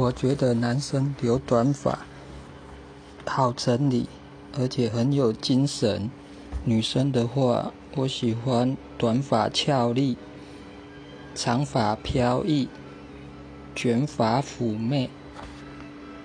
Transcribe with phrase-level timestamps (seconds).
[0.00, 2.06] 我觉得男生留短发
[3.26, 4.08] 好整理
[4.56, 6.08] 而且很有精神。
[6.64, 10.16] 女生的话我喜欢短发俏丽
[11.34, 12.68] 长发飘逸
[13.74, 15.10] 卷发妩媚